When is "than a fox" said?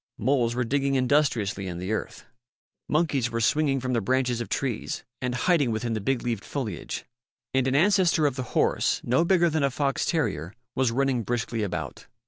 9.47-10.03